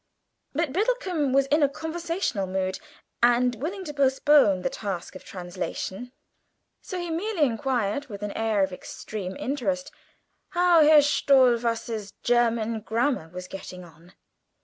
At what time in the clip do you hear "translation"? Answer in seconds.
5.23-6.11